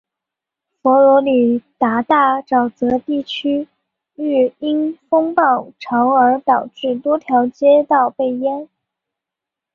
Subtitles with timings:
[0.81, 3.67] 佛罗里达大沼泽地区
[4.15, 8.67] 域因风暴潮而导致多条街道被淹。